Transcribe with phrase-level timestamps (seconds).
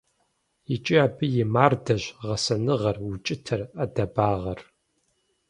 [0.73, 4.59] ИкӀи абы и мардэщ гъэсэныгъэр, укӀытэр, Ӏэдэбагъыр.